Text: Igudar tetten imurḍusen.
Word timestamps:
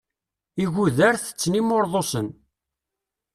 Igudar 0.63 1.15
tetten 1.23 1.59
imurḍusen. 1.59 2.27